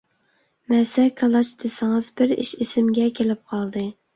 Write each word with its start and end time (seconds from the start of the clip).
مەسە-كالاچ 0.73 1.51
دېسىڭىز 1.65 2.09
بىر 2.23 2.35
ئىش 2.39 2.55
ئېسىمگە 2.65 3.07
كېلىپ 3.21 3.45
قالدى. 3.53 3.89